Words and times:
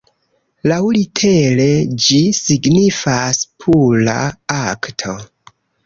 Laŭlitere 0.71 1.67
ĝi 2.07 2.19
signifas 2.39 3.45
"pura 3.65 4.19
akto. 4.59 5.19